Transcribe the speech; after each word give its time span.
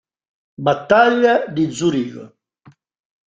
Battaglia 0.57 1.45
di 1.45 1.69
Zurigo 1.69 2.33